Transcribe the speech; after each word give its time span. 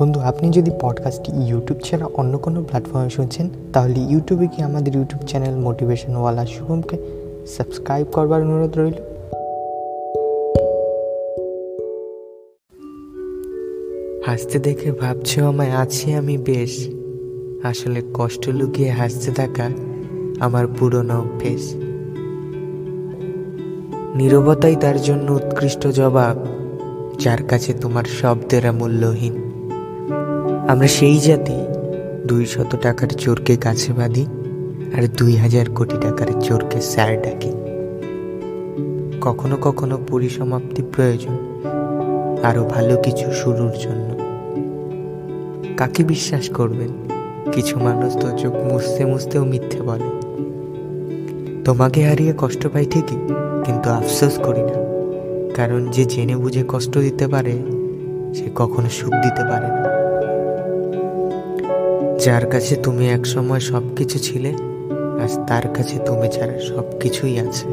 বন্ধু, 0.00 0.20
আপনি 0.20 0.50
যদি 0.50 0.70
পডকাস্টটি 0.80 1.32
ইউটিউব 1.48 1.80
ছাড়া 1.80 2.06
অন্য 2.14 2.38
কোনো 2.38 2.62
প্ল্যাটফর্মে 2.62 3.10
শুনছেন, 3.10 3.48
তাহলে 3.72 4.00
ইউটিউবে 4.00 4.46
কি 4.46 4.62
আমাদের 4.62 4.96
ইউটিউব 4.96 5.26
চ্যানেল 5.26 5.54
মোটিভেশনওয়ালা 5.54 6.46
শুভমকে 6.46 6.96
সাবস্ক্রাইব 7.46 8.06
করবার 8.12 8.42
অনুরোধ 8.42 8.78
রইল? 8.78 8.92
হাসতে 14.26 14.58
দেখে 14.58 14.92
ভাবছ 14.92 15.38
আমায়, 15.38 15.70
আছি 15.70 16.12
আমি 16.12 16.38
বেশ। 16.38 16.88
আসলে 17.62 18.02
কষ্ট 18.14 18.48
লুকিয়ে 18.48 18.90
হাসতে 18.90 19.32
থাকা 19.32 19.70
আমার 20.40 20.66
পুরনো 20.66 21.18
অভ্যেস। 21.18 21.74
নীরবতাই 24.14 24.76
তার 24.76 25.02
জন্য 25.02 25.32
উৎকৃষ্ট 25.32 25.86
জবাব, 25.86 26.46
যার 27.18 27.42
কাছে 27.42 27.72
তোমার 27.72 28.04
শব্দেরা 28.04 28.72
মূল্যহীন 28.72 29.45
আমরা 30.68 30.88
সেই 30.88 31.18
জাতি 31.18 31.56
দুই 32.26 32.46
শত 32.46 32.76
টাকার 32.82 33.08
চোরকে 33.08 33.56
কাছে 33.56 33.92
বাঁধি 33.92 34.26
আর 34.96 35.02
দুই 35.16 35.36
হাজার 35.36 35.70
কোটি 35.70 35.96
টাকার 36.00 36.40
চোরকে 36.40 36.80
স্যার 36.80 37.22
ডাকি। 37.22 37.52
কখনো 39.20 39.56
কখনো 39.56 39.98
পরিসমাপ্তি 40.08 40.82
প্রয়োজন, 40.92 41.36
আরও 42.42 42.64
ভালো 42.64 42.96
কিছু 42.96 43.32
শুরুর 43.32 43.72
জন্য। 43.82 44.08
কাকে 45.76 46.04
বিশ্বাস 46.04 46.50
করবেন? 46.50 46.88
কিছু 47.52 47.78
মানুষ 47.78 48.16
তো 48.16 48.38
চোখ 48.38 48.54
মুছতে 48.72 49.04
মুছতেও 49.04 49.44
মিথ্যে 49.44 49.82
বলে। 49.82 50.10
তোমাকে 51.64 52.08
হারিয়ে 52.08 52.34
কষ্ট 52.38 52.66
পাই 52.66 52.84
ঠিকই, 52.84 53.16
কিন্তু 53.64 53.90
আফসোস 53.90 54.38
করি 54.38 54.62
না। 54.62 54.76
কারণ 55.54 55.86
যে 55.90 56.04
জেনে 56.04 56.36
বুঝে 56.36 56.64
কষ্ট 56.68 56.98
দিতে 56.98 57.26
পারে, 57.28 57.54
সে 58.34 58.50
কখনো 58.54 58.88
সুখ 58.88 59.12
দিতে 59.12 59.42
পারে 59.42 59.68
না। 59.68 59.86
যার 62.26 62.46
কাছে 62.46 62.76
তুমি 62.76 63.08
একসময় 63.08 63.60
সব 63.60 63.82
কিছু 63.96 64.18
ছিলে, 64.18 64.52
আজ 65.22 65.32
তার 65.48 65.68
কাছে 65.68 65.98
তুমি 65.98 66.28
ছাড়া 66.28 66.58
সব 66.58 66.98
কিছুই 67.00 67.38
আছে। 67.38 67.66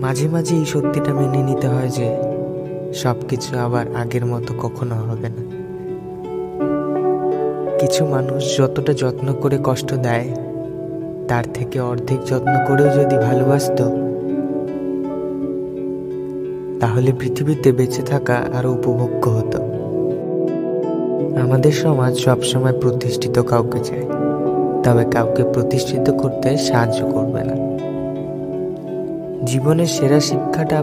মাঝে 0.00 0.28
মাঝে 0.28 0.56
এই 0.56 0.64
সত্যিটা 0.64 1.12
মেনে 1.14 1.42
নিতে 1.42 1.66
হয় 1.66 1.88
যে 1.88 2.16
সব 2.94 3.16
কিছু 3.28 3.58
আবার 3.58 3.86
আগের 3.96 4.26
মতো 4.26 4.54
কখনো 4.58 4.94
হবে 4.94 5.28
না। 5.28 5.42
কিছু 7.78 8.06
মানুষ 8.06 8.58
যতটা 8.58 8.92
যত্ন 8.92 9.32
করে 9.32 9.58
কষ্ট 9.64 9.94
দেয়, 9.94 10.28
তার 11.28 11.44
থেকে 11.54 11.80
অর্ধেক 11.80 12.20
যত্ন 12.24 12.52
করেও 12.68 12.88
যদি 12.88 13.16
ভালোবাসত, 13.16 13.80
তাহলে 16.80 17.12
পৃথিবীতে 17.12 17.72
বেঁচে 17.72 18.02
থাকা 18.02 18.36
আরও 18.54 18.72
উপভোগ্য 18.72 19.30
হতো। 19.30 19.77
আমাদের 21.36 21.72
সমাজ 21.72 22.18
সবসময় 22.18 22.80
প্রতিষ্ঠিত 22.80 23.38
কাউকে 23.38 23.78
চায়, 23.78 24.06
তবে 24.84 25.04
কাউকে 25.04 25.44
প্রতিষ্ঠিত 25.44 26.10
করতে 26.10 26.58
সাহায্য 26.58 27.06
করবে 27.06 27.44
না। 27.44 27.56
জীবনের 29.46 29.86
সেরা 29.86 30.20
শিক্ষাটা, 30.20 30.82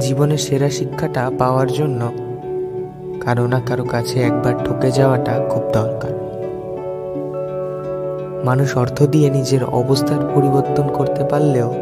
জীবনের 0.00 0.38
সেরা 0.38 0.70
শিক্ষাটা 0.70 1.30
পাওয়ার 1.38 1.68
জন্য 1.72 2.12
কারও 3.20 3.46
না 3.46 3.60
কারও 3.60 3.84
কাছে 3.84 4.22
একবার 4.22 4.54
ঠকে 4.64 4.90
যাওয়াটা 4.90 5.32
খুব 5.48 5.62
দরকার। 5.72 6.12
মানুষ 8.44 8.76
অর্থ 8.76 9.02
দিয়ে 9.02 9.30
নিজের 9.30 9.64
অবস্থার 9.64 10.20
পরিবর্তন 10.34 10.88
করতে 10.88 11.24
পারলেও 11.24 11.74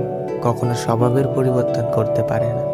কখনো 0.43 0.75
স্বভাবের 0.75 1.27
পরিবর্তন 1.27 1.85
করতে 1.95 2.23
পারে 2.23 2.47
না। 2.47 2.65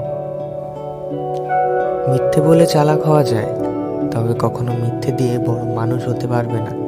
মিথ্যে 2.11 2.41
বলে 2.41 2.67
চালাক 2.67 3.03
হওয়া 3.03 3.25
যায় 3.25 3.76
তবে 4.11 4.35
কখনো 4.39 4.73
মিথ্যে 4.73 5.13
দিয়ে 5.13 5.39
বড় 5.39 5.63
মানুষ 5.63 6.09
হতে 6.09 6.27
পারবে 6.27 6.59
না। 6.59 6.87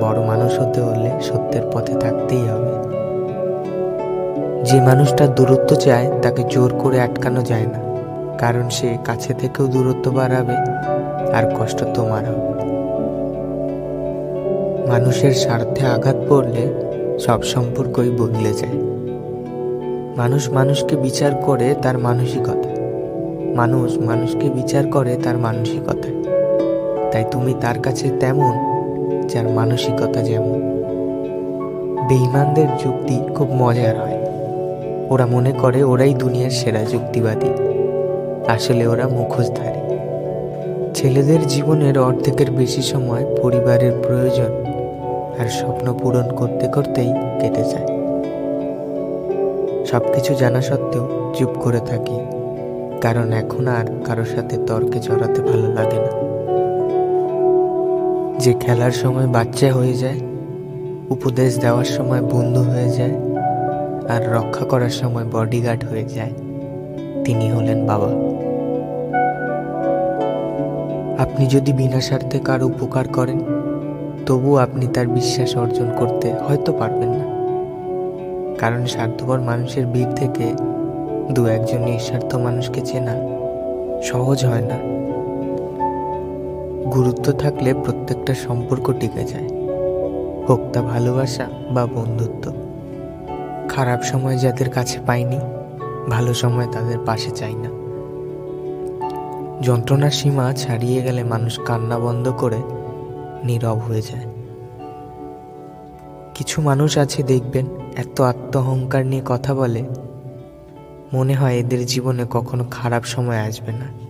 বড় 0.00 0.22
মানুষ 0.22 0.60
হতে 0.60 0.80
হলে 0.80 1.10
সত্যের 1.22 1.62
পথে 1.72 1.92
থাকতেই 1.92 2.48
হবে। 2.48 2.76
যে 4.64 4.80
মানুষটা 4.80 5.26
দূরত্ব 5.26 5.76
চায়, 5.76 6.10
তাকে 6.22 6.42
জোর 6.50 6.74
করে 6.78 7.00
আটকানো 7.00 7.42
যায় 7.42 7.66
না। 7.66 7.86
কারণ 8.38 8.68
সে 8.68 8.96
কাছে 9.04 9.34
থেকেও 9.34 9.66
দূরত্ব 9.66 10.10
বাড়াবে, 10.10 10.56
আর 11.32 11.50
কষ্ট 11.60 11.84
তোমার 11.94 12.24
হবে। 12.24 12.46
মানুষের 14.90 15.32
স্বার্থে 15.32 15.86
আঘাত 15.86 16.16
পড়লে 16.28 16.74
সব 17.18 17.42
সম্পর্কই 17.42 18.10
বদলে 18.10 18.52
যায়। 18.52 18.78
মানুষ 20.16 20.50
মানুষকে 20.50 20.96
বিচার 20.96 21.34
করে 21.34 21.74
তার 21.82 21.98
মানসিকতা। 21.98 22.75
মানুষ 23.56 23.98
মানুষকে 23.98 24.50
বিচার 24.50 24.86
করে 24.86 25.16
তার 25.16 25.38
মানসিকতায়। 25.38 26.14
তাই 27.12 27.24
তুমি 27.30 27.54
তার 27.60 27.78
কাছে 27.78 28.10
তেমন, 28.20 28.52
যার 29.28 29.48
মানসিকতা 29.48 30.22
যেমন। 30.22 30.60
বেইমানদের 32.08 32.66
যুক্তি 32.84 33.20
খুব 33.34 33.48
মজার 33.52 34.00
হয়। 34.00 34.18
ওরা 35.10 35.26
মনে 35.26 35.52
করে 35.52 35.82
ওরাই 35.82 36.14
দুনিয়ার 36.14 36.50
সেরা 36.50 36.84
যুক্তিবাদী। 36.84 37.48
আসলে 38.46 38.86
ওরা 38.86 39.08
মুখোশধারী। 39.08 39.96
ছেলেদের 40.94 41.46
জীবনের 41.46 41.98
অর্ধেকের 41.98 42.50
বেশি 42.50 42.82
সময় 42.82 43.36
পরিবারের 43.42 43.92
প্রয়োজন 44.02 44.64
আর 45.38 45.48
স্বপ্ন 45.48 45.98
পূরণ 45.98 46.36
করতে 46.36 46.68
করতেই 46.68 47.12
কেটে 47.40 47.64
যায়। 47.64 47.86
সবকিছু 49.86 50.34
জানা 50.34 50.60
সত্ত্বেও 50.60 51.34
চুপ 51.38 51.50
করে 51.60 51.80
থাকি। 51.80 52.35
কারণ 53.00 53.32
এখন 53.32 53.68
আর 53.68 53.86
কারোর 54.04 54.24
সাথে 54.24 54.56
তর্কে 54.66 54.98
জড়াতে 54.98 55.42
ভালো 55.42 55.68
লাগে 55.72 55.98
না। 55.98 56.12
যে 58.38 58.52
খেলার 58.60 58.92
সময় 58.92 59.26
বাচ্চা 59.26 59.72
হয়ে 59.72 59.94
যায়, 59.94 60.20
উপদেশ 61.10 61.58
দেওয়ার 61.58 61.84
সময় 61.84 62.20
বন্ধু 62.20 62.62
হয়ে 62.62 62.88
যায়, 62.88 63.14
আর 64.08 64.20
রক্ষা 64.32 64.64
করার 64.64 64.90
সময় 64.90 65.24
বডিগার্ড 65.24 65.84
হয়ে 65.84 66.04
যায়, 66.04 66.32
তিনি 67.24 67.50
হলেন 67.50 67.86
বাবা। 67.86 68.10
আপনি 71.18 71.46
যদি 71.46 71.72
বিনা 71.72 72.00
স্বার্থে 72.00 72.38
কার 72.38 72.62
উপকার 72.62 73.08
করেন, 73.08 73.40
তবু 74.26 74.56
আপনি 74.56 74.86
তার 74.86 75.06
বিশ্বাস 75.06 75.56
অর্জন 75.56 75.88
করতে 75.96 76.32
হয়তো 76.46 76.72
পারবেন 76.72 77.08
না। 77.08 77.26
কারণ 78.58 78.84
স্বার্থপর 78.84 79.40
মানুষের 79.40 79.86
ভিড় 79.86 80.12
থেকে 80.12 80.46
দু 81.32 81.46
একজন 81.46 81.78
নিঃস্বার্থ 81.78 82.34
মানুষকে 82.34 82.80
চেনা 82.80 83.14
সহজ 84.02 84.44
হয় 84.44 84.60
না। 84.60 84.78
গুরুত্ব 86.90 87.32
থাকলে 87.32 87.74
প্রত্যেকটা 87.74 88.34
সম্পর্ক 88.34 88.92
টিকে 89.00 89.24
যায়। 89.24 89.48
হোক 90.48 90.60
তা 90.72 90.82
ভালোবাসা 90.82 91.46
বা 91.70 91.86
বন্ধুত্ব। 91.86 92.52
খারাপ 93.68 94.02
সময় 94.02 94.36
যাদের 94.38 94.70
কাছে 94.70 94.98
পাইনি, 95.06 95.38
ভালো 96.10 96.34
সময় 96.34 96.66
তাদের 96.72 96.98
পাশে 97.06 97.30
চাই 97.30 97.54
না। 97.54 97.70
যন্ত্রণার 99.62 100.10
সীমা 100.10 100.52
ছাড়িয়ে 100.52 101.02
গেলে 101.02 101.24
মানুষ 101.24 101.60
কান্না 101.60 101.98
বন্ধ 101.98 102.32
করে 102.38 102.56
নীরব 103.44 103.78
হয়ে 103.78 104.02
যায়। 104.02 104.26
কিছু 106.34 106.62
মানুষ 106.62 106.98
আছে 106.98 107.22
দেখবেন, 107.22 107.66
এত 107.96 108.20
আত্মহংকার 108.20 109.06
নিয়ে 109.06 109.22
কথা 109.24 109.54
বলে 109.54 109.82
মনে 111.12 111.34
হয় 111.34 111.56
এদের 111.56 111.86
জীবনে 111.86 112.26
কখনো 112.30 112.64
খারাপ 112.70 113.04
সময় 113.04 113.38
আসবে 113.38 113.72
না। 113.72 114.06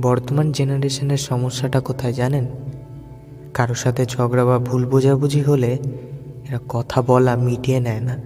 বর্তমান 0.00 0.52
জেনারেশনের 0.52 1.16
সমস্যাটা 1.16 1.80
কোথায় 1.80 2.12
জানেন? 2.12 2.46
কারোর 3.54 3.76
সাথে 3.76 4.06
ঝগড়া 4.06 4.44
বা 4.44 4.58
ভুল 4.58 4.86
বোঝাবুঝি 4.86 5.42
হলে 5.42 5.72
এরা 6.48 6.58
কথা 6.68 7.02
বলা 7.02 7.36
মিটিয়ে 7.36 7.80
নেয় 7.80 8.00
না। 8.00 8.18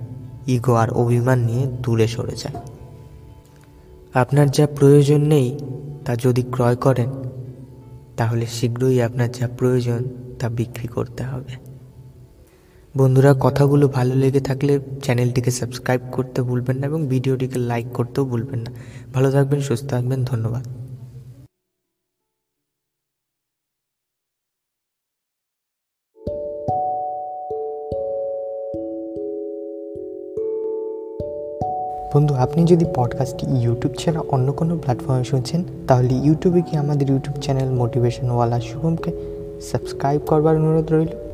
ইগো 0.46 0.74
আর 0.74 0.90
অভিমান 0.90 1.38
নিয়ে 1.38 1.66
দূরে 1.66 2.06
সরে 2.06 2.36
যায়। 2.36 2.54
আপনার 4.14 4.50
যা 4.50 4.66
প্রয়োজন 4.66 5.20
নেই, 5.20 5.58
তা 6.04 6.16
যদি 6.16 6.42
ক্রয় 6.42 6.76
করেন, 6.76 7.10
তাহলে 8.16 8.46
শীঘ্রই 8.46 9.02
আপনার 9.02 9.32
যা 9.32 9.48
প্রয়োজন, 9.48 10.04
তা 10.38 10.48
বিক্রি 10.48 10.88
করতে 10.88 11.24
হবে। 11.24 11.67
বন্ধুরা, 12.98 13.34
কথাগুলো 13.40 13.88
ভালো 13.88 14.14
লেগে 14.14 14.40
থাকলে 14.40 14.80
চ্যানেলটিকে 15.02 15.50
সাবস্ক্রাইব 15.50 16.00
করতে 16.12 16.42
ভুলবেন 16.42 16.76
না 16.76 16.86
এবং 16.86 17.06
ভিডিওটিকে 17.06 17.58
লাইক 17.58 17.86
করতেও 17.94 18.24
ভুলবেন 18.24 18.60
না। 18.60 18.72
ভালো 19.14 19.30
থাকবেন, 19.30 19.60
সুস্থ 19.60 19.86
থাকবেন, 19.86 20.24
ধন্যবাদ। 20.24 20.64
বন্ধু, 32.14 32.34
আপনি 32.34 32.64
যদি 32.64 32.84
পডকাস্টটি 32.94 33.46
ইউটিউব 33.62 33.94
ছাড়া 33.94 34.20
অন্য 34.20 34.52
কোনো 34.52 34.78
প্ল্যাটফর্মে 34.78 35.24
শুনছেন, 35.24 35.64
তাহলে 35.88 36.14
ইউটিউবে 36.14 36.62
কি 36.62 36.76
আমাদের 36.76 37.10
ইউটিউব 37.10 37.36
চ্যানেল 37.40 37.70
মোটিভেশনওয়ালা 37.70 38.60
শুভমকে 38.60 39.10
সাবস্ক্রাইব 39.60 40.20
করবার 40.26 40.56
অনুরোধ 40.56 40.92
রইল। 40.92 41.27